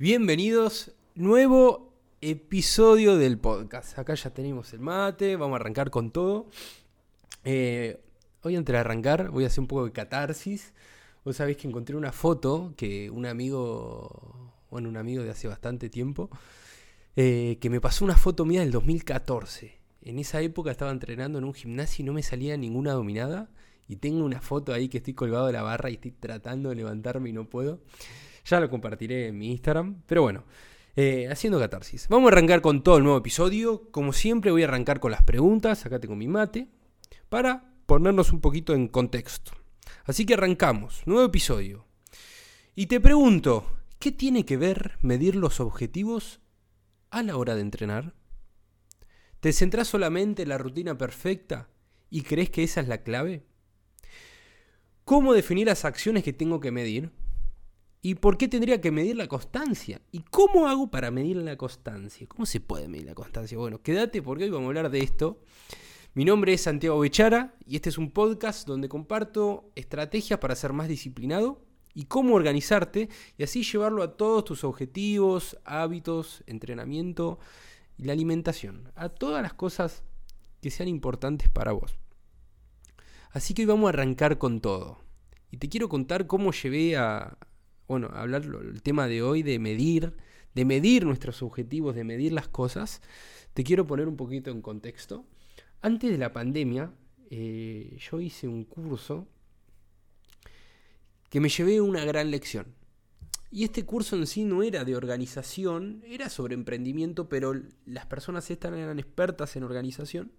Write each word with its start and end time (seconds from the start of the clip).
Bienvenidos, 0.00 0.92
nuevo 1.16 1.92
episodio 2.20 3.16
del 3.16 3.36
podcast. 3.36 3.98
Acá 3.98 4.14
ya 4.14 4.30
tenemos 4.30 4.72
el 4.72 4.78
mate, 4.78 5.34
vamos 5.34 5.56
a 5.56 5.60
arrancar 5.60 5.90
con 5.90 6.12
todo. 6.12 6.46
Eh, 7.42 7.98
hoy 8.42 8.54
antes 8.54 8.72
de 8.72 8.78
arrancar 8.78 9.30
voy 9.30 9.42
a 9.42 9.48
hacer 9.48 9.58
un 9.58 9.66
poco 9.66 9.86
de 9.86 9.90
catarsis. 9.90 10.72
Vos 11.24 11.34
sabés 11.34 11.56
que 11.56 11.66
encontré 11.66 11.96
una 11.96 12.12
foto 12.12 12.74
que 12.76 13.10
un 13.10 13.26
amigo, 13.26 14.52
bueno, 14.70 14.88
un 14.88 14.96
amigo 14.96 15.24
de 15.24 15.30
hace 15.30 15.48
bastante 15.48 15.90
tiempo, 15.90 16.30
eh, 17.16 17.58
que 17.60 17.68
me 17.68 17.80
pasó 17.80 18.04
una 18.04 18.16
foto 18.16 18.44
mía 18.44 18.60
del 18.60 18.70
2014. 18.70 19.80
En 20.02 20.20
esa 20.20 20.40
época 20.40 20.70
estaba 20.70 20.92
entrenando 20.92 21.40
en 21.40 21.44
un 21.44 21.54
gimnasio 21.54 22.04
y 22.04 22.06
no 22.06 22.12
me 22.12 22.22
salía 22.22 22.56
ninguna 22.56 22.92
dominada. 22.92 23.50
Y 23.88 23.96
tengo 23.96 24.24
una 24.24 24.40
foto 24.40 24.72
ahí 24.72 24.88
que 24.88 24.98
estoy 24.98 25.14
colgado 25.14 25.48
de 25.48 25.54
la 25.54 25.62
barra 25.62 25.90
y 25.90 25.94
estoy 25.94 26.12
tratando 26.12 26.68
de 26.68 26.76
levantarme 26.76 27.30
y 27.30 27.32
no 27.32 27.50
puedo. 27.50 27.80
Ya 28.48 28.60
lo 28.60 28.70
compartiré 28.70 29.28
en 29.28 29.38
mi 29.38 29.50
Instagram. 29.50 30.02
Pero 30.06 30.22
bueno, 30.22 30.44
eh, 30.96 31.28
haciendo 31.30 31.58
catarsis. 31.58 32.08
Vamos 32.08 32.30
a 32.30 32.32
arrancar 32.32 32.62
con 32.62 32.82
todo 32.82 32.96
el 32.96 33.04
nuevo 33.04 33.18
episodio. 33.18 33.90
Como 33.90 34.14
siempre 34.14 34.50
voy 34.50 34.62
a 34.62 34.66
arrancar 34.66 35.00
con 35.00 35.10
las 35.10 35.22
preguntas. 35.22 35.84
Acá 35.84 35.98
tengo 35.98 36.16
mi 36.16 36.28
mate. 36.28 36.68
Para 37.28 37.74
ponernos 37.84 38.32
un 38.32 38.40
poquito 38.40 38.74
en 38.74 38.88
contexto. 38.88 39.52
Así 40.04 40.24
que 40.24 40.34
arrancamos. 40.34 41.02
Nuevo 41.04 41.24
episodio. 41.24 41.84
Y 42.74 42.86
te 42.86 43.00
pregunto, 43.00 43.70
¿qué 43.98 44.12
tiene 44.12 44.46
que 44.46 44.56
ver 44.56 44.96
medir 45.02 45.36
los 45.36 45.60
objetivos 45.60 46.40
a 47.10 47.22
la 47.22 47.36
hora 47.36 47.54
de 47.54 47.60
entrenar? 47.60 48.14
¿Te 49.40 49.52
centrás 49.52 49.88
solamente 49.88 50.42
en 50.42 50.48
la 50.48 50.58
rutina 50.58 50.96
perfecta 50.96 51.68
y 52.08 52.22
crees 52.22 52.48
que 52.48 52.64
esa 52.64 52.80
es 52.80 52.88
la 52.88 53.02
clave? 53.02 53.44
¿Cómo 55.04 55.34
definir 55.34 55.66
las 55.66 55.84
acciones 55.84 56.24
que 56.24 56.32
tengo 56.32 56.60
que 56.60 56.70
medir? 56.70 57.10
¿Y 58.00 58.14
por 58.14 58.38
qué 58.38 58.46
tendría 58.46 58.80
que 58.80 58.92
medir 58.92 59.16
la 59.16 59.26
constancia? 59.26 60.00
¿Y 60.12 60.20
cómo 60.20 60.68
hago 60.68 60.88
para 60.88 61.10
medir 61.10 61.36
la 61.36 61.56
constancia? 61.56 62.28
¿Cómo 62.28 62.46
se 62.46 62.60
puede 62.60 62.86
medir 62.86 63.06
la 63.06 63.14
constancia? 63.14 63.58
Bueno, 63.58 63.82
quédate 63.82 64.22
porque 64.22 64.44
hoy 64.44 64.50
vamos 64.50 64.66
a 64.66 64.68
hablar 64.68 64.90
de 64.90 65.00
esto. 65.00 65.40
Mi 66.14 66.24
nombre 66.24 66.52
es 66.52 66.62
Santiago 66.62 67.00
Bechara 67.00 67.54
y 67.66 67.76
este 67.76 67.88
es 67.88 67.98
un 67.98 68.12
podcast 68.12 68.66
donde 68.68 68.88
comparto 68.88 69.72
estrategias 69.74 70.38
para 70.38 70.54
ser 70.54 70.72
más 70.72 70.88
disciplinado 70.88 71.60
y 71.92 72.04
cómo 72.04 72.34
organizarte 72.34 73.08
y 73.36 73.42
así 73.42 73.64
llevarlo 73.64 74.04
a 74.04 74.16
todos 74.16 74.44
tus 74.44 74.62
objetivos, 74.62 75.58
hábitos, 75.64 76.44
entrenamiento 76.46 77.40
y 77.96 78.04
la 78.04 78.12
alimentación, 78.12 78.92
a 78.94 79.08
todas 79.08 79.42
las 79.42 79.54
cosas 79.54 80.04
que 80.62 80.70
sean 80.70 80.88
importantes 80.88 81.48
para 81.48 81.72
vos. 81.72 81.98
Así 83.32 83.54
que 83.54 83.62
hoy 83.62 83.66
vamos 83.66 83.86
a 83.86 83.90
arrancar 83.90 84.38
con 84.38 84.60
todo. 84.60 85.00
Y 85.50 85.56
te 85.56 85.68
quiero 85.68 85.88
contar 85.88 86.26
cómo 86.26 86.52
llevé 86.52 86.96
a, 86.96 87.36
bueno, 87.88 88.08
hablar 88.12 88.44
el 88.44 88.82
tema 88.82 89.08
de 89.08 89.22
hoy 89.22 89.42
de 89.42 89.58
medir, 89.58 90.14
de 90.54 90.64
medir 90.64 91.04
nuestros 91.04 91.42
objetivos, 91.42 91.94
de 91.94 92.04
medir 92.04 92.32
las 92.32 92.48
cosas. 92.48 93.02
Te 93.54 93.64
quiero 93.64 93.86
poner 93.86 94.06
un 94.06 94.16
poquito 94.16 94.50
en 94.50 94.62
contexto. 94.62 95.24
Antes 95.80 96.10
de 96.10 96.18
la 96.18 96.32
pandemia, 96.32 96.92
eh, 97.30 97.96
yo 97.98 98.20
hice 98.20 98.46
un 98.46 98.64
curso 98.64 99.26
que 101.30 101.40
me 101.40 101.48
llevé 101.48 101.80
una 101.80 102.04
gran 102.04 102.30
lección. 102.30 102.66
Y 103.50 103.64
este 103.64 103.84
curso 103.84 104.16
en 104.16 104.26
sí 104.26 104.44
no 104.44 104.62
era 104.62 104.84
de 104.84 104.94
organización, 104.94 106.02
era 106.06 106.28
sobre 106.28 106.54
emprendimiento, 106.54 107.28
pero 107.28 107.54
las 107.86 108.06
personas 108.06 108.50
estas 108.50 108.72
eran 108.74 108.98
expertas 108.98 109.56
en 109.56 109.62
organización 109.64 110.30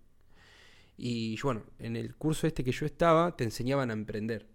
y 1.02 1.40
bueno, 1.42 1.64
en 1.80 1.96
el 1.96 2.14
curso 2.16 2.46
este 2.46 2.62
que 2.62 2.74
yo 2.74 2.86
estaba 2.86 3.34
te 3.38 3.46
enseñaban 3.46 3.90
a 3.90 3.94
emprender. 3.94 4.46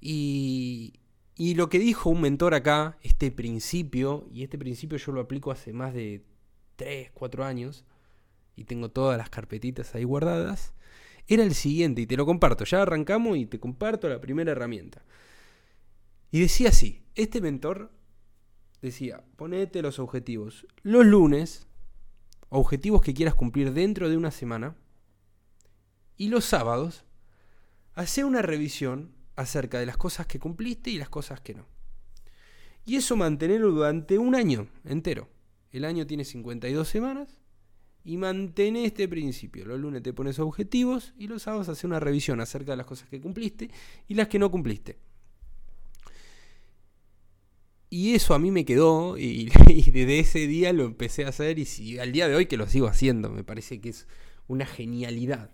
Y, 0.00 0.94
y 1.36 1.54
lo 1.54 1.68
que 1.68 1.78
dijo 1.78 2.08
un 2.08 2.22
mentor 2.22 2.54
acá, 2.54 2.96
este 3.02 3.30
principio, 3.30 4.26
y 4.32 4.42
este 4.42 4.56
principio 4.56 4.96
yo 4.96 5.12
lo 5.12 5.20
aplico 5.20 5.50
hace 5.50 5.74
más 5.74 5.92
de 5.92 6.24
3, 6.76 7.10
4 7.12 7.44
años, 7.44 7.84
y 8.56 8.64
tengo 8.64 8.90
todas 8.90 9.18
las 9.18 9.28
carpetitas 9.28 9.94
ahí 9.94 10.04
guardadas, 10.04 10.72
era 11.28 11.42
el 11.42 11.54
siguiente, 11.54 12.00
y 12.00 12.06
te 12.06 12.16
lo 12.16 12.24
comparto, 12.24 12.64
ya 12.64 12.82
arrancamos 12.82 13.36
y 13.36 13.44
te 13.44 13.60
comparto 13.60 14.08
la 14.08 14.20
primera 14.20 14.52
herramienta. 14.52 15.04
Y 16.30 16.40
decía 16.40 16.70
así, 16.70 17.04
este 17.14 17.42
mentor 17.42 17.92
decía, 18.80 19.22
ponete 19.36 19.82
los 19.82 19.98
objetivos. 19.98 20.66
Los 20.82 21.04
lunes, 21.04 21.66
objetivos 22.48 23.02
que 23.02 23.12
quieras 23.12 23.34
cumplir 23.34 23.72
dentro 23.72 24.08
de 24.08 24.16
una 24.16 24.30
semana, 24.30 24.74
y 26.16 26.28
los 26.28 26.46
sábados, 26.46 27.04
hace 27.92 28.24
una 28.24 28.40
revisión 28.40 29.12
acerca 29.36 29.78
de 29.78 29.86
las 29.86 29.96
cosas 29.96 30.26
que 30.26 30.38
cumpliste 30.38 30.90
y 30.90 30.98
las 30.98 31.08
cosas 31.08 31.40
que 31.40 31.54
no. 31.54 31.66
Y 32.84 32.96
eso 32.96 33.16
mantenerlo 33.16 33.70
durante 33.70 34.18
un 34.18 34.34
año 34.34 34.68
entero. 34.84 35.28
El 35.72 35.84
año 35.84 36.06
tiene 36.06 36.24
52 36.24 36.88
semanas 36.88 37.40
y 38.04 38.16
mantén 38.16 38.76
este 38.76 39.08
principio. 39.08 39.66
Los 39.66 39.80
lunes 39.80 40.02
te 40.02 40.12
pones 40.12 40.38
objetivos 40.38 41.12
y 41.18 41.26
los 41.26 41.42
sábados 41.42 41.68
hace 41.68 41.86
una 41.86 42.00
revisión 42.00 42.40
acerca 42.40 42.72
de 42.72 42.76
las 42.76 42.86
cosas 42.86 43.08
que 43.08 43.20
cumpliste 43.20 43.70
y 44.08 44.14
las 44.14 44.28
que 44.28 44.38
no 44.38 44.50
cumpliste. 44.50 44.98
Y 47.90 48.14
eso 48.14 48.34
a 48.34 48.38
mí 48.38 48.50
me 48.50 48.64
quedó 48.64 49.16
y, 49.18 49.46
desde 49.92 50.18
ese 50.18 50.46
día 50.46 50.72
lo 50.72 50.84
empecé 50.84 51.24
a 51.24 51.28
hacer 51.28 51.58
y 51.58 51.98
al 51.98 52.12
día 52.12 52.28
de 52.28 52.34
hoy 52.34 52.46
que 52.46 52.56
lo 52.56 52.68
sigo 52.68 52.86
haciendo. 52.86 53.30
Me 53.30 53.44
parece 53.44 53.80
que 53.80 53.90
es 53.90 54.06
una 54.48 54.66
genialidad. 54.66 55.50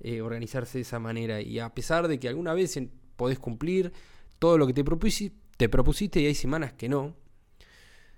Eh, 0.00 0.20
organizarse 0.20 0.78
de 0.78 0.82
esa 0.82 1.00
manera. 1.00 1.40
Y 1.40 1.58
a 1.58 1.74
pesar 1.74 2.06
de 2.06 2.20
que 2.20 2.28
alguna 2.28 2.54
vez 2.54 2.78
podés 3.18 3.38
cumplir 3.38 3.92
todo 4.38 4.56
lo 4.56 4.66
que 4.66 4.72
te 4.72 4.82
propusiste, 4.84 5.36
te 5.58 5.68
propusiste 5.68 6.22
y 6.22 6.26
hay 6.26 6.34
semanas 6.34 6.72
que 6.72 6.88
no. 6.88 7.14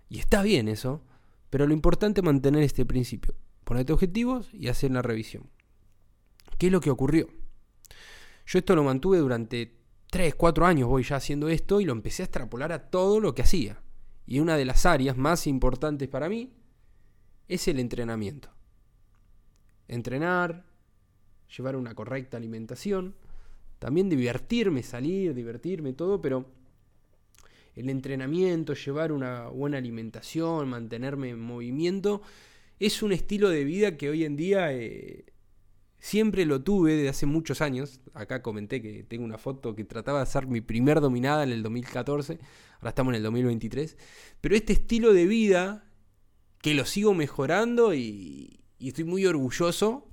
Y 0.09 0.21
está 0.21 0.43
bien 0.43 0.69
eso. 0.69 1.03
Pero 1.51 1.67
lo 1.67 1.75
importante 1.75 2.21
es 2.21 2.25
mantener 2.25 2.63
este 2.63 2.87
principio. 2.87 3.35
Ponerte 3.65 3.93
objetivos 3.93 4.49
y 4.55 4.69
hacer 4.69 4.91
una 4.91 5.03
revisión. 5.03 5.51
¿Qué 6.59 6.67
es 6.67 6.73
lo 6.73 6.81
que 6.81 6.91
ocurrió? 6.91 7.29
Yo 8.47 8.59
esto 8.59 8.77
lo 8.77 8.85
mantuve 8.85 9.19
durante 9.19 9.77
3, 10.11 10.35
4 10.35 10.67
años, 10.67 10.89
voy 10.89 11.03
ya 11.03 11.17
haciendo 11.17 11.49
esto 11.49 11.81
y 11.81 11.85
lo 11.85 11.93
empecé 11.93 12.23
a 12.23 12.27
extrapolar 12.27 12.73
a 12.73 12.91
todo 12.91 13.21
lo 13.21 13.35
que 13.35 13.43
hacía. 13.43 13.83
Y 14.27 14.39
una 14.39 14.57
de 14.57 14.65
las 14.65 14.87
áreas 14.87 15.17
más 15.17 15.47
importantes 15.47 16.09
para 16.09 16.29
mí 16.29 16.53
es 17.49 17.67
el 17.69 17.81
entrenamiento. 17.81 18.51
Entrenar, 19.89 20.67
llevar 21.57 21.75
una 21.75 21.95
correcta 21.95 22.37
alimentación, 22.37 23.17
también 23.81 24.11
divertirme, 24.11 24.83
salir, 24.83 25.35
divertirme, 25.35 25.95
todo, 25.95 26.21
pero 26.21 26.47
el 27.75 27.89
entrenamiento, 27.89 28.75
llevar 28.75 29.11
una 29.11 29.49
buena 29.49 29.79
alimentación, 29.79 30.69
mantenerme 30.69 31.31
en 31.31 31.41
movimiento, 31.41 32.21
es 32.79 33.03
un 33.03 33.13
estilo 33.13 33.49
de 33.49 33.65
vida 33.65 33.97
que 33.97 34.11
hoy 34.11 34.25
en 34.25 34.37
día 34.37 34.73
eh, 34.75 35.25
siempre 35.99 36.45
lo 36.45 36.63
tuve 36.63 36.95
desde 36.95 37.09
hace 37.09 37.27
muchos 37.27 37.63
años. 37.63 38.01
Acá 38.13 38.43
comenté 38.43 38.83
que 38.83 39.03
tengo 39.03 39.25
una 39.25 39.39
foto 39.39 39.75
que 39.75 39.85
trataba 39.85 40.19
de 40.19 40.25
hacer 40.25 40.47
mi 40.47 40.61
primer 40.61 41.01
dominada 41.01 41.43
en 41.43 41.51
el 41.51 41.63
2014, 41.63 42.39
ahora 42.81 42.91
estamos 42.91 43.13
en 43.13 43.17
el 43.17 43.23
2023, 43.23 43.97
pero 44.43 44.57
este 44.57 44.75
estilo 44.75 45.15
de 45.15 45.27
vida 45.27 45.91
que 46.61 46.75
lo 46.75 46.85
sigo 46.85 47.15
mejorando 47.15 47.95
y, 47.95 48.61
y 48.79 48.89
estoy 48.89 49.05
muy 49.05 49.25
orgulloso 49.25 50.10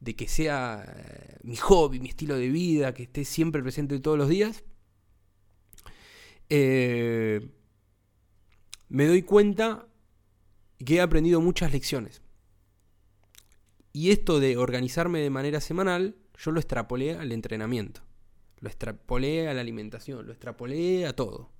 de 0.00 0.14
que 0.14 0.28
sea 0.28 0.84
eh, 0.86 1.36
mi 1.42 1.56
hobby, 1.56 2.00
mi 2.00 2.08
estilo 2.08 2.36
de 2.36 2.48
vida, 2.48 2.94
que 2.94 3.04
esté 3.04 3.24
siempre 3.24 3.62
presente 3.62 3.98
todos 4.00 4.18
los 4.18 4.28
días, 4.28 4.64
eh, 6.48 7.50
me 8.88 9.06
doy 9.06 9.22
cuenta 9.22 9.86
que 10.84 10.96
he 10.96 11.00
aprendido 11.00 11.40
muchas 11.40 11.72
lecciones. 11.72 12.22
Y 13.92 14.10
esto 14.10 14.38
de 14.38 14.56
organizarme 14.56 15.20
de 15.20 15.30
manera 15.30 15.60
semanal, 15.60 16.16
yo 16.38 16.52
lo 16.52 16.60
extrapolé 16.60 17.14
al 17.14 17.32
entrenamiento, 17.32 18.02
lo 18.60 18.68
extrapolé 18.68 19.48
a 19.48 19.54
la 19.54 19.60
alimentación, 19.60 20.26
lo 20.26 20.32
extrapolé 20.32 21.06
a 21.06 21.16
todo. 21.16 21.50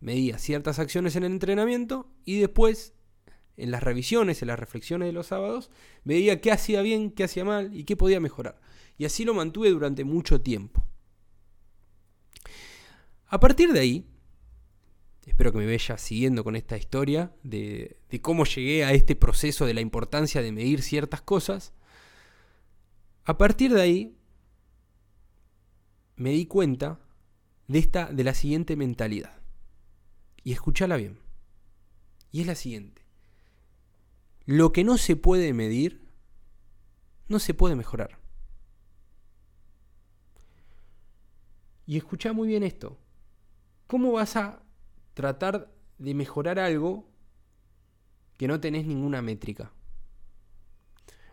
Medía 0.00 0.38
ciertas 0.38 0.78
acciones 0.78 1.16
en 1.16 1.24
el 1.24 1.32
entrenamiento 1.32 2.10
y 2.24 2.38
después 2.38 2.94
en 3.56 3.70
las 3.70 3.82
revisiones, 3.82 4.42
en 4.42 4.48
las 4.48 4.58
reflexiones 4.58 5.06
de 5.06 5.12
los 5.12 5.28
sábados, 5.28 5.70
veía 6.04 6.40
qué 6.40 6.52
hacía 6.52 6.82
bien, 6.82 7.10
qué 7.10 7.24
hacía 7.24 7.44
mal 7.44 7.74
y 7.74 7.84
qué 7.84 7.96
podía 7.96 8.20
mejorar. 8.20 8.60
Y 8.98 9.04
así 9.04 9.24
lo 9.24 9.34
mantuve 9.34 9.70
durante 9.70 10.04
mucho 10.04 10.40
tiempo. 10.40 10.84
A 13.26 13.40
partir 13.40 13.72
de 13.72 13.80
ahí, 13.80 14.06
espero 15.26 15.52
que 15.52 15.58
me 15.58 15.66
vaya 15.66 15.98
siguiendo 15.98 16.44
con 16.44 16.56
esta 16.56 16.76
historia 16.76 17.32
de, 17.42 17.98
de 18.10 18.20
cómo 18.20 18.44
llegué 18.44 18.84
a 18.84 18.92
este 18.92 19.16
proceso 19.16 19.66
de 19.66 19.74
la 19.74 19.80
importancia 19.80 20.42
de 20.42 20.52
medir 20.52 20.82
ciertas 20.82 21.22
cosas. 21.22 21.72
A 23.24 23.38
partir 23.38 23.72
de 23.72 23.80
ahí, 23.80 24.16
me 26.16 26.30
di 26.30 26.46
cuenta 26.46 27.00
de, 27.66 27.78
esta, 27.78 28.06
de 28.06 28.24
la 28.24 28.34
siguiente 28.34 28.76
mentalidad. 28.76 29.40
Y 30.42 30.52
escúchala 30.52 30.96
bien. 30.96 31.18
Y 32.30 32.42
es 32.42 32.46
la 32.46 32.54
siguiente. 32.54 33.03
Lo 34.46 34.72
que 34.72 34.84
no 34.84 34.98
se 34.98 35.16
puede 35.16 35.52
medir, 35.52 36.08
no 37.28 37.38
se 37.38 37.54
puede 37.54 37.76
mejorar. 37.76 38.18
Y 41.86 41.96
escucha 41.96 42.32
muy 42.32 42.48
bien 42.48 42.62
esto. 42.62 42.98
¿Cómo 43.86 44.12
vas 44.12 44.36
a 44.36 44.62
tratar 45.14 45.72
de 45.98 46.14
mejorar 46.14 46.58
algo 46.58 47.06
que 48.36 48.48
no 48.48 48.60
tenés 48.60 48.86
ninguna 48.86 49.22
métrica. 49.22 49.72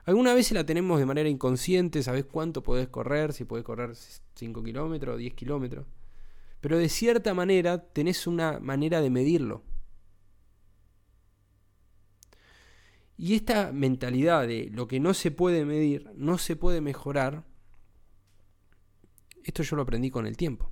Alguna 0.06 0.34
vez 0.34 0.52
la 0.52 0.66
tenemos 0.66 1.00
de 1.00 1.06
manera 1.06 1.30
inconsciente, 1.30 2.04
sabés 2.04 2.26
cuánto 2.26 2.64
podés 2.64 2.88
correr, 2.88 3.34
si 3.34 3.46
podés 3.46 3.64
correr 3.64 3.96
5 3.96 4.64
kilómetros, 4.64 5.18
10 5.18 5.34
kilómetros. 5.34 5.86
Pero 6.60 6.78
de 6.78 6.90
cierta 6.90 7.34
manera 7.34 7.84
tenés 7.92 8.28
una 8.28 8.60
manera 8.60 9.02
de 9.02 9.10
medirlo. 9.10 9.64
Y 13.22 13.36
esta 13.36 13.72
mentalidad 13.72 14.48
de 14.48 14.72
lo 14.74 14.88
que 14.88 15.00
no 15.00 15.14
se 15.14 15.30
puede 15.30 15.64
medir, 15.64 16.10
no 16.16 16.40
se 16.40 16.56
puede 16.56 16.82
mejorar, 16.82 17.46
esto 19.44 19.62
yo 19.62 19.76
lo 19.76 19.84
aprendí 19.84 20.10
con 20.10 20.26
el 20.26 20.36
tiempo. 20.36 20.72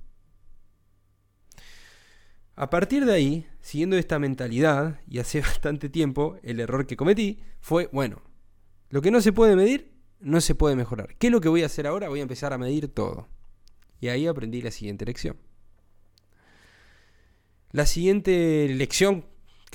A 2.56 2.68
partir 2.68 3.04
de 3.04 3.12
ahí, 3.12 3.46
siguiendo 3.60 3.96
esta 3.96 4.18
mentalidad, 4.18 5.00
y 5.06 5.20
hace 5.20 5.40
bastante 5.42 5.88
tiempo, 5.88 6.40
el 6.42 6.58
error 6.58 6.88
que 6.88 6.96
cometí 6.96 7.38
fue, 7.60 7.88
bueno, 7.92 8.20
lo 8.88 9.00
que 9.00 9.12
no 9.12 9.20
se 9.20 9.32
puede 9.32 9.54
medir, 9.54 9.94
no 10.18 10.40
se 10.40 10.56
puede 10.56 10.74
mejorar. 10.74 11.16
¿Qué 11.18 11.28
es 11.28 11.32
lo 11.32 11.40
que 11.40 11.48
voy 11.48 11.62
a 11.62 11.66
hacer 11.66 11.86
ahora? 11.86 12.08
Voy 12.08 12.18
a 12.18 12.22
empezar 12.22 12.52
a 12.52 12.58
medir 12.58 12.88
todo. 12.88 13.28
Y 14.00 14.08
ahí 14.08 14.26
aprendí 14.26 14.60
la 14.60 14.72
siguiente 14.72 15.04
lección. 15.04 15.36
La 17.70 17.86
siguiente 17.86 18.66
lección, 18.70 19.24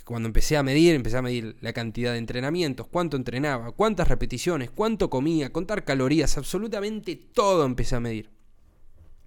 cuando 0.03 0.27
empecé 0.27 0.57
a 0.57 0.63
medir, 0.63 0.93
empecé 0.93 1.17
a 1.17 1.21
medir 1.21 1.57
la 1.61 1.73
cantidad 1.73 2.11
de 2.11 2.17
entrenamientos, 2.17 2.87
cuánto 2.87 3.17
entrenaba, 3.17 3.71
cuántas 3.71 4.07
repeticiones, 4.07 4.69
cuánto 4.69 5.09
comía, 5.09 5.51
contar 5.51 5.83
calorías, 5.83 6.37
absolutamente 6.37 7.15
todo 7.15 7.65
empecé 7.65 7.95
a 7.95 7.99
medir. 7.99 8.29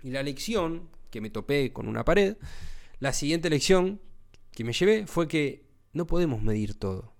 Y 0.02 0.10
la 0.10 0.22
lección, 0.22 0.88
que 1.10 1.20
me 1.20 1.30
topé 1.30 1.72
con 1.72 1.88
una 1.88 2.04
pared, 2.04 2.36
la 3.00 3.12
siguiente 3.12 3.50
lección 3.50 4.00
que 4.52 4.64
me 4.64 4.72
llevé 4.72 5.06
fue 5.06 5.26
que 5.26 5.66
no 5.92 6.06
podemos 6.06 6.42
medir 6.42 6.78
todo. 6.78 7.14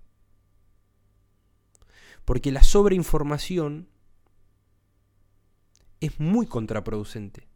Porque 2.25 2.53
la 2.53 2.63
sobreinformación 2.63 3.89
es 6.01 6.21
muy 6.21 6.47
contraproducente. 6.47 7.49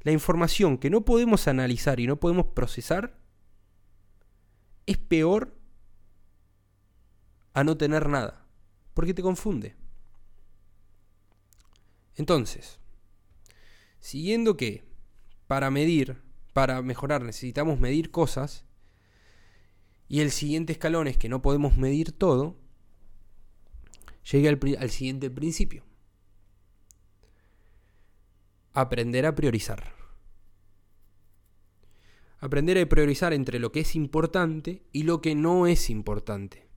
La 0.00 0.12
información 0.12 0.78
que 0.78 0.90
no 0.90 1.04
podemos 1.04 1.48
analizar 1.48 2.00
y 2.00 2.06
no 2.06 2.16
podemos 2.16 2.46
procesar 2.46 3.18
es 4.86 4.98
peor 4.98 5.56
a 7.52 7.64
no 7.64 7.76
tener 7.76 8.08
nada, 8.08 8.46
porque 8.94 9.14
te 9.14 9.22
confunde. 9.22 9.76
Entonces, 12.16 12.78
siguiendo 14.00 14.56
que 14.56 14.84
para 15.46 15.70
medir 15.70 16.22
para 16.54 16.80
mejorar 16.82 17.22
necesitamos 17.22 17.80
medir 17.80 18.10
cosas 18.12 18.64
y 20.08 20.20
el 20.20 20.30
siguiente 20.30 20.72
escalón 20.72 21.08
es 21.08 21.18
que 21.18 21.28
no 21.28 21.42
podemos 21.42 21.76
medir 21.76 22.12
todo, 22.12 22.56
llegué 24.30 24.48
al, 24.48 24.90
siguiente 24.90 25.30
principio. 25.30 25.82
Aprender 28.72 29.26
a 29.26 29.34
priorizar. 29.34 29.92
Aprender 32.44 32.78
a 32.78 32.88
priorizar 32.88 33.32
entre 33.32 33.58
lo 33.58 33.72
que 33.72 33.80
es 33.80 33.96
importante 33.96 34.82
y 34.92 35.04
lo 35.04 35.20
que 35.20 35.34
no 35.34 35.66
es 35.66 35.88
importante. 35.90 36.68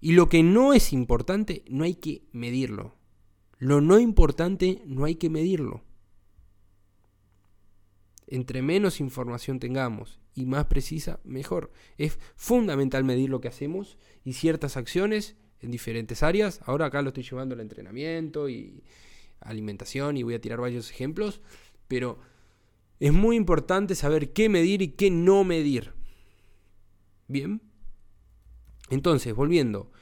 Y 0.00 0.12
lo 0.12 0.28
que 0.28 0.42
no 0.42 0.72
es 0.74 0.92
importante 0.92 1.64
no 1.68 1.84
hay 1.84 1.94
que 1.94 2.22
medirlo. 2.32 2.96
Lo 3.58 3.80
no 3.80 3.98
importante 3.98 4.82
no 4.86 5.04
hay 5.04 5.16
que 5.16 5.30
medirlo 5.30 5.82
entre 8.28 8.62
menos 8.62 9.00
información 9.00 9.58
tengamos 9.58 10.20
y 10.34 10.46
más 10.46 10.66
precisa, 10.66 11.18
mejor. 11.24 11.72
Es 11.96 12.18
fundamental 12.36 13.04
medir 13.04 13.30
lo 13.30 13.40
que 13.40 13.48
hacemos 13.48 13.98
y 14.24 14.34
ciertas 14.34 14.76
acciones 14.76 15.36
en 15.60 15.70
diferentes 15.70 16.22
áreas. 16.22 16.60
Ahora 16.64 16.86
acá 16.86 17.02
lo 17.02 17.08
estoy 17.08 17.24
llevando 17.24 17.54
al 17.54 17.60
entrenamiento 17.60 18.48
y 18.48 18.84
alimentación 19.40 20.16
y 20.16 20.22
voy 20.22 20.34
a 20.34 20.40
tirar 20.40 20.60
varios 20.60 20.90
ejemplos, 20.90 21.40
pero 21.88 22.18
es 23.00 23.12
muy 23.12 23.36
importante 23.36 23.94
saber 23.94 24.32
qué 24.32 24.48
medir 24.48 24.82
y 24.82 24.88
qué 24.88 25.10
no 25.10 25.44
medir. 25.44 25.94
Bien. 27.26 27.62
Entonces, 28.90 29.34
volviendo, 29.34 29.92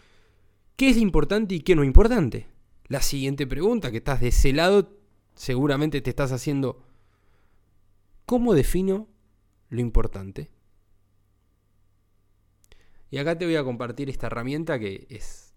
¿qué 0.77 0.91
es 0.91 0.97
importante 0.97 1.55
y 1.55 1.61
qué 1.61 1.75
no 1.75 1.85
importante? 1.85 2.47
La 2.87 3.03
siguiente 3.03 3.47
pregunta 3.47 3.91
que 3.91 3.99
estás 3.99 4.21
de 4.21 4.29
ese 4.29 4.53
lado, 4.53 4.97
seguramente 5.35 6.01
te 6.01 6.11
estás 6.11 6.33
haciendo 6.33 6.87
¿Cómo 8.27 8.55
defino 8.55 9.09
lo 9.69 9.81
importante? 9.81 10.51
Y 13.09 13.19
acá 13.19 13.39
te 13.39 13.45
voy 13.45 13.55
a 13.55 13.63
compartir 13.63 14.11
esta 14.11 14.27
herramienta 14.27 14.81
que 14.81 15.07
es 15.09 15.55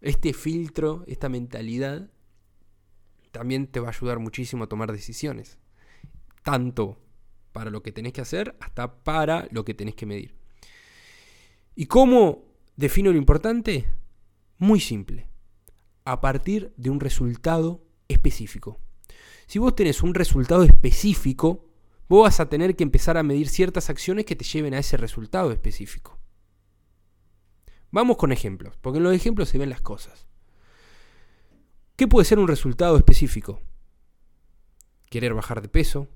este 0.00 0.32
filtro, 0.32 1.04
esta 1.06 1.28
mentalidad, 1.28 2.10
también 3.30 3.66
te 3.66 3.78
va 3.78 3.88
a 3.88 3.90
ayudar 3.90 4.20
muchísimo 4.20 4.64
a 4.64 4.68
tomar 4.68 4.90
decisiones. 4.90 5.58
Tanto 6.42 6.98
para 7.52 7.70
lo 7.70 7.82
que 7.82 7.92
tenés 7.92 8.12
que 8.12 8.20
hacer 8.20 8.56
hasta 8.60 9.02
para 9.02 9.48
lo 9.50 9.64
que 9.64 9.74
tenés 9.74 9.94
que 9.94 10.06
medir. 10.06 10.34
¿Y 11.74 11.86
cómo 11.86 12.44
defino 12.76 13.12
lo 13.12 13.18
importante? 13.18 13.86
Muy 14.58 14.80
simple. 14.80 15.28
A 16.04 16.20
partir 16.20 16.72
de 16.76 16.90
un 16.90 17.00
resultado 17.00 17.84
específico. 18.08 18.80
Si 19.46 19.58
vos 19.58 19.74
tenés 19.74 20.02
un 20.02 20.14
resultado 20.14 20.62
específico, 20.64 21.68
vos 22.08 22.24
vas 22.24 22.40
a 22.40 22.48
tener 22.48 22.76
que 22.76 22.82
empezar 22.82 23.16
a 23.16 23.22
medir 23.22 23.48
ciertas 23.48 23.90
acciones 23.90 24.24
que 24.24 24.36
te 24.36 24.44
lleven 24.44 24.74
a 24.74 24.78
ese 24.78 24.96
resultado 24.96 25.52
específico. 25.52 26.18
Vamos 27.90 28.16
con 28.16 28.32
ejemplos, 28.32 28.76
porque 28.80 28.98
en 28.98 29.04
los 29.04 29.14
ejemplos 29.14 29.50
se 29.50 29.58
ven 29.58 29.68
las 29.70 29.82
cosas. 29.82 30.26
¿Qué 31.96 32.08
puede 32.08 32.24
ser 32.24 32.38
un 32.38 32.48
resultado 32.48 32.96
específico? 32.96 33.60
Querer 35.10 35.34
bajar 35.34 35.60
de 35.60 35.68
peso, 35.68 36.08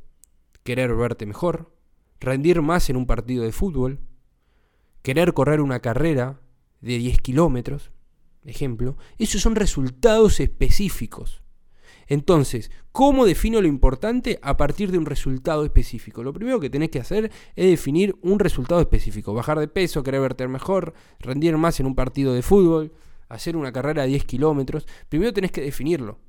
querer 0.67 0.95
verte 0.95 1.25
mejor, 1.25 1.73
rendir 2.21 2.61
más 2.61 2.91
en 2.91 2.97
un 2.97 3.07
partido 3.07 3.45
de 3.45 3.53
fútbol, 3.53 4.01
querer 5.01 5.33
correr 5.33 5.63
una 5.63 5.81
carrera 5.81 6.43
de 6.83 6.99
10 6.99 7.23
kilómetros, 7.23 7.93
ejemplo. 8.45 8.99
Esos 9.17 9.41
son 9.41 9.55
resultados 9.55 10.41
específicos. 10.41 11.43
Entonces, 12.09 12.71
¿cómo 12.93 13.25
defino 13.27 13.61
lo 13.61 13.67
importante 13.67 14.39
a 14.43 14.57
partir 14.57 14.93
de 14.93 14.99
un 14.99 15.07
resultado 15.07 15.65
específico? 15.65 16.23
Lo 16.23 16.33
primero 16.33 16.61
que 16.61 16.71
tenés 16.71 16.91
que 16.91 17.01
hacer 17.01 17.33
es 17.57 17.67
definir 17.67 18.17
un 18.23 18.39
resultado 18.39 18.81
específico. 18.81 19.35
Bajar 19.35 19.59
de 19.59 19.69
peso, 19.69 20.03
querer 20.03 20.21
verte 20.21 20.47
mejor, 20.47 20.95
rendir 21.19 21.57
más 21.57 21.81
en 21.81 21.87
un 21.87 21.95
partido 21.95 22.35
de 22.35 22.43
fútbol, 22.43 22.93
hacer 23.29 23.57
una 23.57 23.73
carrera 23.73 24.03
de 24.03 24.09
10 24.09 24.25
kilómetros. 24.25 24.87
Primero 25.09 25.33
tenés 25.33 25.51
que 25.51 25.63
definirlo. 25.63 26.21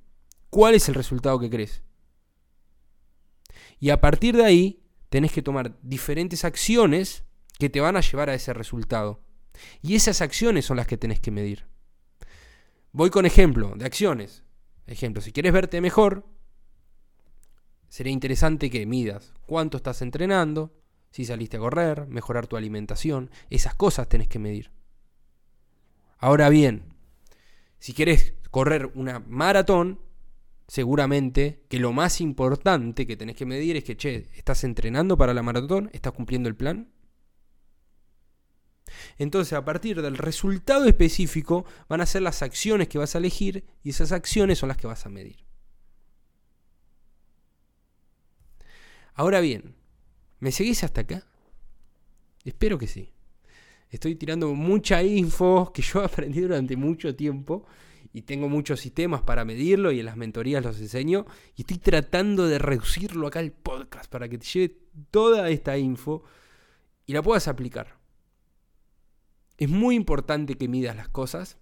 ¿Cuál 0.50 0.76
es 0.76 0.90
el 0.90 0.96
resultado 0.96 1.40
que 1.40 1.50
crees? 1.50 1.84
Y 3.80 3.90
a 3.92 4.02
partir 4.02 4.36
de 4.36 4.46
ahí, 4.46 4.84
tenés 5.10 5.32
que 5.32 5.42
tomar 5.42 5.78
diferentes 5.82 6.44
acciones 6.46 7.24
que 7.60 7.70
te 7.70 7.80
van 7.80 7.98
a 7.98 8.02
llevar 8.02 8.30
a 8.30 8.34
ese 8.34 8.54
resultado. 8.54 9.22
Y 9.82 9.96
esas 9.96 10.22
acciones 10.22 10.66
son 10.66 10.78
las 10.78 10.88
que 10.88 10.98
tenés 10.98 11.20
que 11.20 11.32
medir. 11.32 11.66
Voy 12.92 13.10
con 13.10 13.26
ejemplo 13.26 13.74
de 13.76 13.86
acciones. 13.86 14.44
Ejemplo, 14.86 15.22
si 15.22 15.32
quieres 15.32 15.54
verte 15.54 15.82
mejor, 15.82 16.26
sería 17.90 18.14
interesante 18.14 18.70
que 18.70 18.86
midas 18.86 19.34
cuánto 19.46 19.78
estás 19.78 20.02
entrenando, 20.02 20.74
si 21.12 21.26
saliste 21.26 21.58
a 21.58 21.60
correr, 21.60 22.08
mejorar 22.08 22.48
tu 22.48 22.58
alimentación, 22.58 23.30
esas 23.50 23.76
cosas 23.76 24.08
tenés 24.08 24.28
que 24.28 24.40
medir. 24.40 24.72
Ahora 26.20 26.50
bien, 26.50 26.94
si 27.80 27.94
quieres 27.94 28.34
correr 28.50 28.92
una 28.96 29.20
maratón, 29.20 30.00
seguramente 30.68 31.64
que 31.70 31.80
lo 31.80 31.94
más 31.94 32.20
importante 32.22 33.08
que 33.08 33.18
tenés 33.18 33.36
que 33.36 33.46
medir 33.46 33.78
es 33.78 33.84
que, 33.84 33.96
che, 33.96 34.30
¿estás 34.36 34.64
entrenando 34.64 35.18
para 35.18 35.34
la 35.34 35.44
maratón? 35.44 35.90
¿Estás 35.94 36.14
cumpliendo 36.14 36.50
el 36.50 36.56
plan? 36.56 36.92
Entonces, 39.18 39.54
a 39.54 39.66
partir 39.66 40.02
del 40.02 40.18
resultado 40.18 40.86
específico, 40.86 41.66
van 41.88 42.02
a 42.02 42.06
ser 42.06 42.22
las 42.22 42.42
acciones 42.42 42.88
que 42.88 42.98
vas 42.98 43.16
a 43.16 43.18
elegir 43.18 43.66
y 43.84 43.90
esas 43.90 44.12
acciones 44.12 44.60
son 44.60 44.70
las 44.70 44.78
que 44.78 44.88
vas 44.88 45.06
a 45.06 45.10
medir. 45.10 45.46
Ahora 49.14 49.40
bien, 49.40 49.76
¿me 50.40 50.52
seguís 50.52 50.84
hasta 50.84 51.02
acá? 51.02 51.26
Espero 52.44 52.78
que 52.78 52.88
sí. 52.88 53.14
Estoy 53.90 54.16
tirando 54.16 54.54
mucha 54.54 55.02
info 55.02 55.72
que 55.74 55.82
yo 55.82 56.02
aprendí 56.04 56.42
durante 56.42 56.76
mucho 56.76 57.16
tiempo 57.16 57.66
y 58.18 58.24
tengo 58.24 58.50
muchos 58.50 58.80
sistemas 58.80 59.22
para 59.22 59.46
medirlo 59.46 59.92
y 59.92 60.00
en 60.00 60.08
las 60.08 60.18
mentorías 60.18 60.66
los 60.66 60.80
enseño 60.80 61.28
y 61.56 61.62
estoy 61.62 61.78
tratando 61.78 62.48
de 62.48 62.58
reducirlo 62.58 63.28
acá 63.28 63.38
al 63.38 63.52
podcast 63.52 64.10
para 64.10 64.28
que 64.28 64.40
te 64.40 64.46
lleve 64.48 64.76
toda 65.12 65.48
esta 65.52 65.78
info 65.78 66.24
y 67.06 67.14
la 67.14 67.22
puedas 67.22 67.48
aplicar. 67.48 68.00
Es 69.60 69.70
muy 69.70 69.94
importante 69.94 70.56
que 70.56 70.68
midas 70.68 70.96
las 70.96 71.10
cosas. 71.10 71.60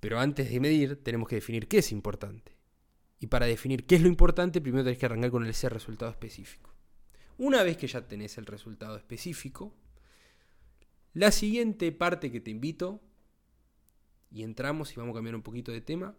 Pero 0.00 0.18
antes 0.18 0.50
de 0.50 0.58
medir, 0.58 1.02
tenemos 1.04 1.28
que 1.28 1.34
definir 1.34 1.68
qué 1.68 1.78
es 1.78 1.92
importante. 1.92 2.56
Y 3.20 3.26
para 3.26 3.44
definir 3.44 3.84
qué 3.84 3.96
es 3.96 4.00
lo 4.00 4.08
importante, 4.08 4.62
primero 4.62 4.82
tenés 4.82 4.98
que 4.98 5.04
arrancar 5.04 5.30
con 5.30 5.44
ese 5.44 5.68
resultado 5.68 6.10
específico. 6.10 6.72
Una 7.36 7.62
vez 7.62 7.76
que 7.76 7.86
ya 7.86 8.08
tenés 8.08 8.38
el 8.38 8.46
resultado 8.46 8.96
específico, 8.96 9.74
la 11.12 11.30
siguiente 11.30 11.92
parte 11.92 12.32
que 12.32 12.40
te 12.40 12.50
invito, 12.50 13.02
y 14.32 14.42
entramos 14.42 14.92
y 14.92 14.96
vamos 14.96 15.12
a 15.12 15.16
cambiar 15.16 15.34
un 15.34 15.42
poquito 15.42 15.72
de 15.72 15.80
tema, 15.80 16.16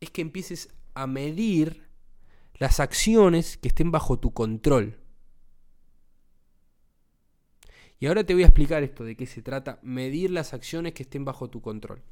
es 0.00 0.10
que 0.10 0.22
empieces 0.22 0.72
a 0.94 1.06
medir 1.06 1.88
las 2.54 2.80
acciones 2.80 3.56
que 3.56 3.68
estén 3.68 3.90
bajo 3.90 4.18
tu 4.18 4.32
control. 4.32 4.98
Y 7.98 8.06
ahora 8.06 8.24
te 8.24 8.32
voy 8.32 8.44
a 8.44 8.46
explicar 8.46 8.82
esto, 8.82 9.04
de 9.04 9.16
qué 9.16 9.26
se 9.26 9.42
trata, 9.42 9.78
medir 9.82 10.30
las 10.30 10.54
acciones 10.54 10.94
que 10.94 11.02
estén 11.02 11.24
bajo 11.24 11.50
tu 11.50 11.60
control. 11.60 12.02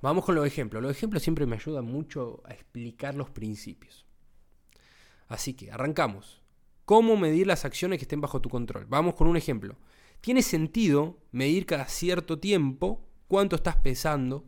Vamos 0.00 0.24
con 0.24 0.34
los 0.34 0.46
ejemplos. 0.46 0.82
Los 0.82 0.92
ejemplos 0.92 1.22
siempre 1.22 1.44
me 1.44 1.56
ayudan 1.56 1.84
mucho 1.84 2.42
a 2.46 2.52
explicar 2.52 3.14
los 3.14 3.30
principios. 3.30 4.06
Así 5.26 5.54
que 5.54 5.70
arrancamos. 5.70 6.40
¿Cómo 6.84 7.16
medir 7.16 7.46
las 7.46 7.64
acciones 7.64 7.98
que 7.98 8.04
estén 8.04 8.20
bajo 8.20 8.40
tu 8.40 8.48
control? 8.48 8.86
Vamos 8.86 9.14
con 9.14 9.28
un 9.28 9.36
ejemplo. 9.36 9.76
¿Tiene 10.20 10.42
sentido 10.42 11.18
medir 11.32 11.66
cada 11.66 11.86
cierto 11.86 12.38
tiempo 12.38 13.07
cuánto 13.28 13.56
estás 13.56 13.76
pesando 13.76 14.44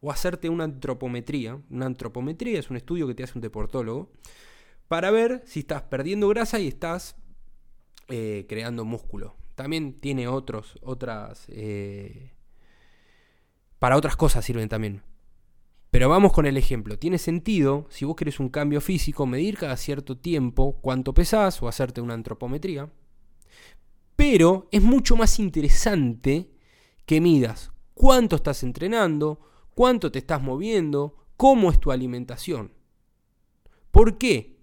o 0.00 0.10
hacerte 0.10 0.50
una 0.50 0.64
antropometría? 0.64 1.58
Una 1.70 1.86
antropometría 1.86 2.58
es 2.58 2.68
un 2.68 2.76
estudio 2.76 3.06
que 3.06 3.14
te 3.14 3.22
hace 3.22 3.38
un 3.38 3.42
deportólogo 3.42 4.12
para 4.88 5.10
ver 5.10 5.42
si 5.46 5.60
estás 5.60 5.82
perdiendo 5.82 6.28
grasa 6.28 6.58
y 6.58 6.68
estás 6.68 7.16
eh, 8.08 8.44
creando 8.48 8.84
músculo. 8.84 9.36
También 9.54 10.00
tiene 10.00 10.28
otros, 10.28 10.78
otras... 10.82 11.46
Eh, 11.48 12.32
para 13.78 13.96
otras 13.96 14.16
cosas 14.16 14.44
sirven 14.44 14.68
también. 14.68 15.02
Pero 15.90 16.08
vamos 16.08 16.32
con 16.32 16.46
el 16.46 16.56
ejemplo. 16.56 16.98
Tiene 16.98 17.18
sentido, 17.18 17.86
si 17.88 18.04
vos 18.04 18.16
querés 18.16 18.40
un 18.40 18.48
cambio 18.48 18.80
físico, 18.80 19.26
medir 19.26 19.56
cada 19.56 19.76
cierto 19.76 20.18
tiempo 20.18 20.80
cuánto 20.80 21.14
pesás 21.14 21.62
o 21.62 21.68
hacerte 21.68 22.00
una 22.00 22.14
antropometría. 22.14 22.90
Pero 24.16 24.68
es 24.72 24.82
mucho 24.82 25.16
más 25.16 25.38
interesante 25.38 26.50
que 27.06 27.20
midas 27.20 27.73
cuánto 27.94 28.36
estás 28.36 28.62
entrenando, 28.62 29.40
cuánto 29.74 30.12
te 30.12 30.18
estás 30.18 30.42
moviendo, 30.42 31.16
cómo 31.36 31.70
es 31.70 31.80
tu 31.80 31.90
alimentación. 31.90 32.72
¿Por 33.90 34.18
qué? 34.18 34.58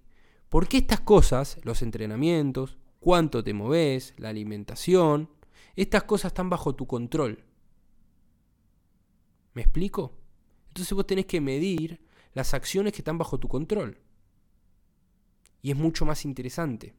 Porque 0.50 0.78
estas 0.78 1.00
cosas, 1.00 1.58
los 1.64 1.82
entrenamientos, 1.82 2.78
cuánto 3.00 3.44
te 3.44 3.54
moves, 3.54 4.14
la 4.18 4.30
alimentación, 4.30 5.30
estas 5.76 6.04
cosas 6.04 6.32
están 6.32 6.50
bajo 6.50 6.76
tu 6.76 6.86
control. 6.86 7.46
¿Me 9.54 9.62
explico? 9.62 10.18
Entonces 10.68 10.94
vos 10.94 11.08
tenés 11.08 11.26
que 11.26 11.42
medir 11.42 12.02
las 12.34 12.54
acciones 12.54 12.94
que 12.94 13.00
están 13.00 13.18
bajo 13.18 13.40
tu 13.40 13.48
control. 13.48 13.98
Y 15.62 15.72
es 15.72 15.78
mucho 15.78 16.06
más 16.06 16.26
interesante. 16.26 16.96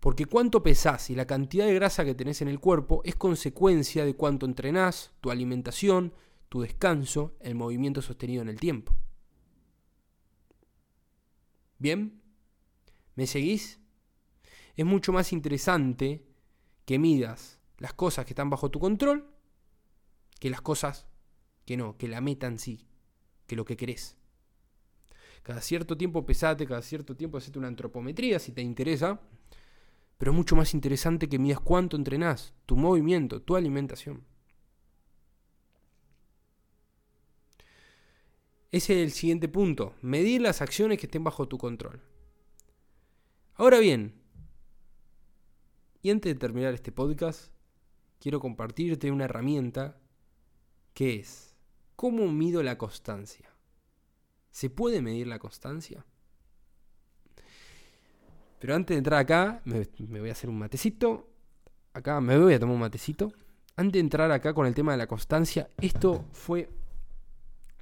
Porque 0.00 0.26
cuánto 0.26 0.62
pesás 0.62 1.10
y 1.10 1.14
la 1.14 1.26
cantidad 1.26 1.66
de 1.66 1.74
grasa 1.74 2.04
que 2.04 2.14
tenés 2.14 2.40
en 2.42 2.48
el 2.48 2.58
cuerpo 2.58 3.02
es 3.04 3.16
consecuencia 3.16 4.04
de 4.04 4.16
cuánto 4.16 4.46
entrenás, 4.46 5.12
tu 5.20 5.30
alimentación, 5.30 6.14
tu 6.48 6.62
descanso, 6.62 7.36
el 7.40 7.54
movimiento 7.54 8.02
sostenido 8.02 8.42
en 8.42 8.48
el 8.48 8.58
tiempo. 8.58 8.96
¿Bien? 11.78 12.20
¿Me 13.14 13.26
seguís? 13.26 13.78
Es 14.74 14.86
mucho 14.86 15.12
más 15.12 15.32
interesante 15.32 16.26
que 16.86 16.98
midas 16.98 17.60
las 17.78 17.92
cosas 17.92 18.24
que 18.24 18.32
están 18.32 18.50
bajo 18.50 18.70
tu 18.70 18.80
control 18.80 19.30
que 20.40 20.50
las 20.50 20.62
cosas 20.62 21.06
que 21.64 21.76
no, 21.76 21.96
que 21.96 22.08
la 22.08 22.20
meta 22.20 22.48
en 22.48 22.58
sí, 22.58 22.88
que 23.46 23.54
lo 23.54 23.64
que 23.64 23.76
querés. 23.76 24.16
Cada 25.44 25.60
cierto 25.60 25.96
tiempo 25.96 26.26
pesate, 26.26 26.66
cada 26.66 26.82
cierto 26.82 27.14
tiempo 27.14 27.38
hacete 27.38 27.58
una 27.58 27.68
antropometría 27.68 28.40
si 28.40 28.50
te 28.50 28.62
interesa, 28.62 29.20
pero 30.20 30.32
es 30.32 30.36
mucho 30.36 30.54
más 30.54 30.74
interesante 30.74 31.30
que 31.30 31.38
midas 31.38 31.60
cuánto 31.60 31.96
entrenás, 31.96 32.52
tu 32.66 32.76
movimiento, 32.76 33.40
tu 33.40 33.56
alimentación. 33.56 34.22
Ese 38.70 39.00
es 39.00 39.06
el 39.06 39.12
siguiente 39.12 39.48
punto, 39.48 39.94
medir 40.02 40.42
las 40.42 40.60
acciones 40.60 40.98
que 40.98 41.06
estén 41.06 41.24
bajo 41.24 41.48
tu 41.48 41.56
control. 41.56 42.02
Ahora 43.54 43.78
bien, 43.78 44.20
y 46.02 46.10
antes 46.10 46.34
de 46.34 46.38
terminar 46.38 46.74
este 46.74 46.92
podcast, 46.92 47.50
quiero 48.18 48.40
compartirte 48.40 49.10
una 49.10 49.24
herramienta 49.24 50.02
que 50.92 51.14
es, 51.14 51.56
¿cómo 51.96 52.30
mido 52.30 52.62
la 52.62 52.76
constancia? 52.76 53.56
¿Se 54.50 54.68
puede 54.68 55.00
medir 55.00 55.28
la 55.28 55.38
constancia? 55.38 56.04
Pero 58.60 58.74
antes 58.74 58.94
de 58.94 58.98
entrar 58.98 59.18
acá, 59.18 59.62
me, 59.64 60.20
voy 60.20 60.28
a 60.28 60.32
hacer 60.32 60.50
un 60.50 60.58
matecito. 60.58 61.26
Acá 61.94 62.20
me 62.20 62.38
voy 62.38 62.52
a 62.52 62.60
tomar 62.60 62.74
un 62.74 62.80
matecito. 62.80 63.32
Antes 63.74 63.94
de 63.94 64.00
entrar 64.00 64.30
acá 64.30 64.52
con 64.52 64.66
el 64.66 64.74
tema 64.74 64.92
de 64.92 64.98
la 64.98 65.06
constancia, 65.06 65.70
esto 65.78 66.26
fue 66.32 66.68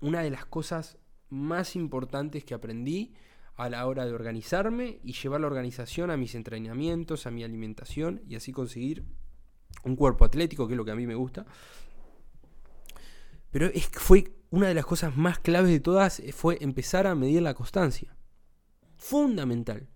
una 0.00 0.23
de 0.23 0.30
las 0.30 0.47
cosas 0.47 0.97
más 1.30 1.75
importantes 1.75 2.44
que 2.44 2.54
aprendí 2.54 3.12
a 3.56 3.68
la 3.68 3.85
hora 3.88 4.06
de 4.06 4.12
organizarme 4.12 5.00
y 5.02 5.14
llevar 5.14 5.40
la 5.40 5.49
organización 5.49 6.12
a 6.12 6.16
mis 6.16 6.37
entrenamientos, 6.37 7.26
a 7.26 7.32
mi 7.32 7.42
alimentación 7.42 8.23
y 8.28 8.37
así 8.37 8.52
conseguir 8.52 9.04
un 9.82 9.97
cuerpo 9.97 10.25
atlético, 10.25 10.68
que 10.68 10.75
es 10.75 10.78
lo 10.78 10.85
que 10.85 10.92
a 10.92 10.97
mí 10.97 11.08
me 11.08 11.16
gusta. 11.16 11.44
Pero 13.50 13.66
es, 13.66 13.88
fue 13.94 14.32
una 14.50 14.68
de 14.68 14.75
las 14.75 14.87
cosas 14.87 15.16
más 15.16 15.40
claves 15.40 15.73
de 15.73 15.80
todas, 15.80 16.23
fue 16.32 16.58
empezar 16.61 17.08
a 17.08 17.16
medir 17.16 17.42
la 17.42 17.54
constancia. 17.54 18.14
Fundamental. 18.97 19.88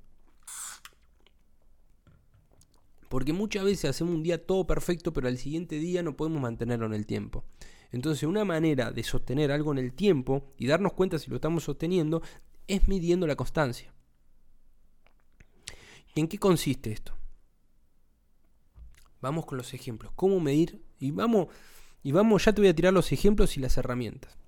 Porque 3.12 3.35
muchas 3.35 3.62
veces 3.64 3.90
hacemos 3.90 4.14
un 4.14 4.23
día 4.23 4.47
todo 4.47 4.66
perfecto, 4.66 5.12
pero 5.12 5.28
al 5.28 5.37
siguiente 5.37 5.75
día 5.75 6.02
no 6.02 6.16
podemos 6.16 6.40
mantenerlo 6.40 6.87
en 6.87 6.95
el 6.95 7.04
tiempo. 7.04 7.45
Entonces, 7.90 8.23
una 8.23 8.47
manera 8.47 8.90
de 8.90 9.02
sostener 9.02 9.52
algo 9.52 9.71
en 9.71 9.76
el 9.76 9.92
tiempo 9.92 10.54
y 10.57 10.66
darnos 10.66 10.95
cuenta 10.95 11.19
si 11.19 11.28
lo 11.28 11.37
estamos 11.37 11.62
sosteniendo 11.62 12.23
es 12.66 12.88
midiendo 12.88 13.26
la 13.26 13.37
constancia. 13.37 13.92
¿Y 16.14 16.21
en 16.21 16.26
qué 16.26 16.38
consiste 16.38 16.90
esto? 16.90 17.12
Vamos 19.21 19.45
con 19.45 19.59
los 19.59 19.75
ejemplos. 19.75 20.14
¿Cómo 20.16 20.40
medir? 20.40 20.83
Y 20.99 21.11
vamos, 21.11 21.49
y 22.02 22.12
vamos, 22.12 22.42
ya 22.47 22.54
te 22.54 22.62
voy 22.62 22.69
a 22.69 22.75
tirar 22.75 22.95
los 22.95 23.12
ejemplos 23.12 23.59
y 23.59 23.61
las 23.61 23.76
herramientas. 23.76 24.38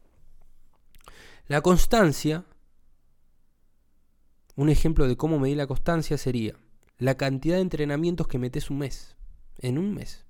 La 1.49 1.61
constancia, 1.61 2.47
un 4.56 4.71
ejemplo 4.71 5.06
de 5.06 5.18
cómo 5.18 5.38
medir 5.38 5.59
la 5.59 5.66
constancia 5.66 6.16
sería 6.16 6.56
la 6.99 7.17
cantidad 7.17 7.57
de 7.57 7.63
entrenamientos 7.63 8.29
que 8.29 8.39
metes 8.39 8.71
un 8.71 8.79
mes. 8.79 9.17
En 9.59 9.79
un 9.79 9.95
mes. 9.95 10.25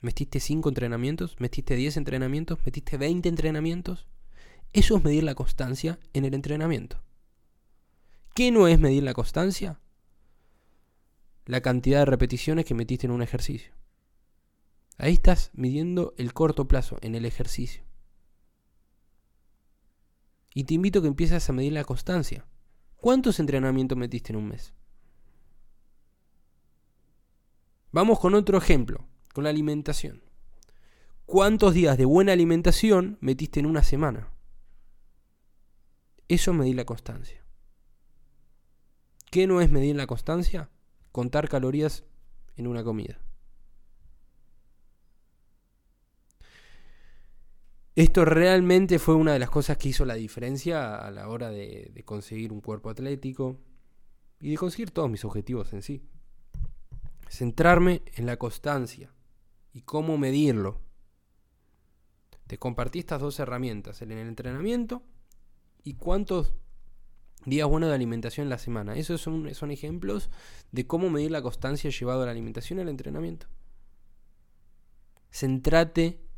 ¿Metiste 0.00 0.40
5 0.40 0.68
entrenamientos? 0.68 1.36
¿Metiste 1.40 1.76
10 1.76 1.98
entrenamientos? 1.98 2.58
¿Metiste 2.64 2.96
20 2.96 3.28
entrenamientos? 3.28 4.06
Eso 4.72 4.96
es 4.96 5.04
medir 5.04 5.24
la 5.24 5.34
constancia 5.34 5.98
en 6.12 6.24
el 6.24 6.34
entrenamiento. 6.34 7.02
¿Qué 8.34 8.50
no 8.50 8.68
es 8.68 8.78
medir 8.78 9.02
la 9.02 9.14
constancia? 9.14 9.80
La 11.44 11.60
cantidad 11.60 12.00
de 12.00 12.04
repeticiones 12.04 12.64
que 12.64 12.74
metiste 12.74 13.06
en 13.06 13.12
un 13.12 13.22
ejercicio. 13.22 13.72
Ahí 14.96 15.14
estás 15.14 15.50
midiendo 15.54 16.14
el 16.18 16.32
corto 16.32 16.68
plazo 16.68 16.98
en 17.00 17.14
el 17.14 17.24
ejercicio. 17.24 17.82
Y 20.54 20.64
te 20.64 20.74
invito 20.74 20.98
a 20.98 21.02
que 21.02 21.08
empieces 21.08 21.48
a 21.48 21.52
medir 21.52 21.72
la 21.72 21.84
constancia. 21.84 22.46
¿Cuántos 23.00 23.40
entrenamientos 23.40 23.96
metiste 23.96 24.32
en 24.32 24.38
un 24.38 24.48
mes? 24.48 24.74
Vamos 27.92 28.20
con 28.20 28.34
otro 28.34 28.58
ejemplo, 28.58 29.06
con 29.32 29.44
la 29.44 29.50
alimentación. 29.50 30.22
¿Cuántos 31.24 31.72
días 31.72 31.96
de 31.96 32.04
buena 32.04 32.32
alimentación 32.32 33.16
metiste 33.20 33.58
en 33.58 33.66
una 33.66 33.82
semana? 33.82 34.28
Eso 36.28 36.50
es 36.50 36.56
medir 36.56 36.76
la 36.76 36.84
constancia. 36.84 37.42
¿Qué 39.30 39.46
no 39.46 39.62
es 39.62 39.70
medir 39.70 39.96
la 39.96 40.06
constancia? 40.06 40.68
Contar 41.10 41.48
calorías 41.48 42.04
en 42.56 42.66
una 42.66 42.84
comida. 42.84 43.18
Esto 47.96 48.24
realmente 48.24 48.98
fue 48.98 49.14
una 49.14 49.32
de 49.32 49.40
las 49.40 49.50
cosas 49.50 49.76
que 49.76 49.88
hizo 49.88 50.04
la 50.04 50.14
diferencia 50.14 50.96
a 50.96 51.10
la 51.10 51.28
hora 51.28 51.50
de, 51.50 52.02
conseguir 52.04 52.52
un 52.52 52.60
cuerpo 52.60 52.88
atlético 52.90 53.58
y 54.40 54.50
de 54.50 54.56
conseguir 54.56 54.90
todos 54.90 55.10
mis 55.10 55.24
objetivos 55.24 55.72
en 55.72 55.82
sí. 55.82 56.02
Centrarme 57.28 58.02
en 58.14 58.26
la 58.26 58.36
constancia 58.36 59.12
y 59.72 59.82
cómo 59.82 60.18
medirlo. 60.18 60.80
Te 62.46 62.58
compartí 62.58 63.00
estas 63.00 63.20
dos 63.20 63.38
herramientas, 63.38 64.02
en 64.02 64.12
el 64.12 64.26
entrenamiento 64.26 65.02
y 65.82 65.94
cuántos 65.94 66.52
días 67.44 67.68
buenos 67.68 67.88
de 67.88 67.94
alimentación 67.94 68.46
en 68.46 68.50
la 68.50 68.58
semana. 68.58 68.94
Esos 68.96 69.20
son, 69.20 69.52
son 69.54 69.70
ejemplos 69.70 70.30
de 70.70 70.86
cómo 70.86 71.10
medir 71.10 71.30
la 71.30 71.42
constancia 71.42 71.90
llevado 71.90 72.22
a 72.22 72.26
la 72.26 72.32
alimentación 72.32 72.78
y 72.78 72.82
al 72.82 72.88
entrenamiento. 72.88 73.46
Centrate 75.30 76.29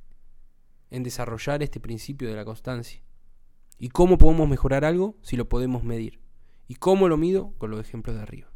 en 0.92 1.02
desarrollar 1.02 1.62
este 1.62 1.80
principio 1.80 2.28
de 2.28 2.36
la 2.36 2.44
constancia 2.44 3.02
¿Y 3.82 3.88
cómo 3.88 4.16
podemos 4.16 4.48
mejorar 4.48 4.84
algo 4.84 5.16
si 5.22 5.36
lo 5.36 5.48
podemos 5.48 5.82
medir? 5.82 6.20
¿Y 6.68 6.76
cómo 6.76 7.08
lo 7.08 7.16
mido? 7.16 7.52
Con 7.58 7.72
los 7.72 7.80
ejemplos 7.80 8.14
de 8.14 8.22
arriba. 8.22 8.48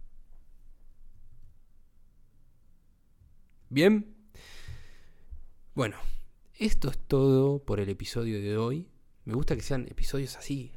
Bien. 3.69 4.14
Bueno, 5.75 5.97
esto 6.61 6.90
es 6.90 6.99
todo 7.09 7.59
por 7.59 7.81
el 7.81 7.88
episodio 7.88 8.40
de 8.40 8.57
hoy. 8.57 8.88
Me 9.25 9.35
gusta 9.35 9.57
que 9.57 9.62
sean 9.62 9.88
episodios 9.88 10.37
así, 10.37 10.71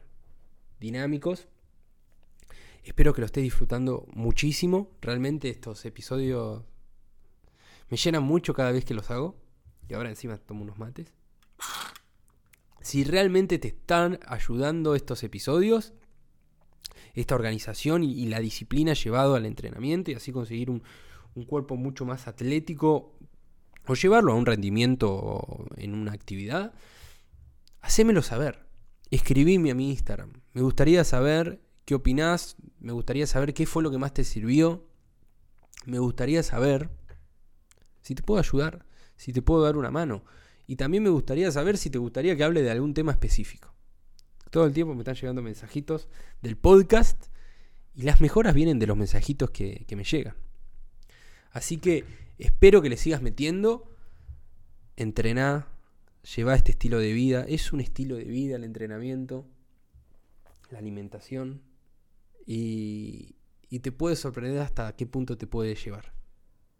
dinámicos. 0.79 1.47
Espero 2.83 3.13
que 3.13 3.21
lo 3.21 3.27
estés 3.27 3.43
disfrutando 3.43 4.07
muchísimo. 4.13 4.97
Realmente 4.99 5.49
estos 5.49 5.85
episodios 5.85 6.63
me 7.87 7.97
llenan 7.97 8.23
mucho 8.23 8.55
cada 8.55 8.71
vez 8.71 8.83
que 8.83 8.95
los 8.95 9.11
hago. 9.11 9.35
Y 9.87 9.93
ahora 9.93 10.09
encima 10.09 10.39
tomo 10.39 10.63
unos 10.63 10.79
mates. 10.79 11.18
Si 12.81 13.03
realmente 13.03 13.59
te 13.59 13.69
están 13.69 14.19
ayudando 14.25 14.95
estos 14.95 15.23
episodios, 15.23 15.93
esta 17.13 17.35
organización 17.35 18.03
y, 18.03 18.25
la 18.27 18.39
disciplina 18.39 18.93
llevado 18.93 19.35
al 19.35 19.45
entrenamiento 19.45 20.11
y 20.11 20.15
así 20.15 20.31
conseguir 20.31 20.69
un, 20.69 20.83
un 21.35 21.45
cuerpo 21.45 21.75
mucho 21.75 22.05
más 22.05 22.27
atlético 22.27 23.13
o 23.87 23.95
llevarlo 23.95 24.33
a 24.33 24.35
un 24.35 24.45
rendimiento 24.45 25.65
en 25.77 25.95
una 25.95 26.13
actividad, 26.13 26.73
hacémelo 27.81 28.21
saber. 28.21 28.67
Escribime 29.11 29.71
a 29.71 29.75
mi 29.75 29.89
Instagram. 29.89 30.33
Me 30.53 30.61
gustaría 30.61 31.03
saber 31.03 31.61
qué 31.85 31.95
opinás, 31.95 32.55
me 32.79 32.91
gustaría 32.91 33.25
saber 33.25 33.53
qué 33.53 33.65
fue 33.65 33.81
lo 33.81 33.89
que 33.89 33.97
más 33.97 34.13
te 34.13 34.23
sirvió, 34.23 34.85
me 35.85 35.97
gustaría 35.97 36.43
saber 36.43 36.91
si 38.01 38.13
te 38.15 38.21
puedo 38.21 38.39
ayudar, 38.39 38.85
si 39.15 39.33
te 39.33 39.41
puedo 39.41 39.63
dar 39.63 39.75
una 39.75 39.91
mano. 39.91 40.23
Y 40.69 40.75
también 40.75 41.01
me 41.01 41.09
gustaría 41.09 41.51
saber 41.51 41.79
si 41.79 41.89
te 41.89 41.97
gustaría 41.97 42.35
que 42.37 42.43
hable 42.43 42.61
de 42.61 42.69
algún 42.69 42.93
tema 42.93 43.11
específico. 43.11 43.73
Todo 44.51 44.67
el 44.67 44.71
tiempo 44.71 44.93
me 44.93 44.99
están 44.99 45.15
llegando 45.15 45.41
mensajitos 45.41 46.07
del 46.43 46.57
podcast 46.57 47.25
y 47.95 48.03
las 48.03 48.21
mejoras 48.21 48.53
vienen 48.53 48.77
de 48.77 48.85
los 48.85 48.95
mensajitos 48.95 49.49
que, 49.49 49.83
me 49.97 50.03
llegan. 50.03 50.35
Así 51.49 51.77
que 51.77 52.05
espero 52.37 52.83
que 52.83 52.89
le 52.89 52.97
sigas 52.97 53.23
metiendo. 53.23 53.91
Entrená, 54.95 55.69
lleva 56.35 56.53
este 56.53 56.73
estilo 56.73 56.99
de 56.99 57.13
vida. 57.13 57.45
Es 57.49 57.73
un 57.73 57.79
estilo 57.79 58.17
de 58.17 58.25
vida 58.25 58.55
el 58.55 58.63
entrenamiento, 58.63 59.47
la 60.69 60.77
alimentación. 60.77 61.63
Y, 62.45 63.37
y 63.71 63.79
te 63.79 63.91
puede 63.91 64.15
sorprender 64.15 64.59
hasta 64.59 64.95
qué 64.95 65.07
punto 65.07 65.35
te 65.35 65.47
puede 65.47 65.73
llevar. 65.73 66.13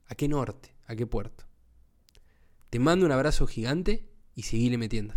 ¿A 0.06 0.14
qué 0.14 0.28
norte? 0.28 0.76
¿A 0.86 0.96
qué 0.96 1.08
puerto? 1.08 1.49
Te 2.70 2.78
mando 2.78 3.06
un 3.06 3.12
abrazo 3.12 3.48
gigante 3.48 4.12
y 4.36 4.44
seguile 4.44 4.78
metiendo. 4.78 5.16